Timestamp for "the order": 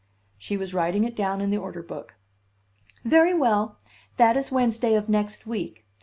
1.51-1.83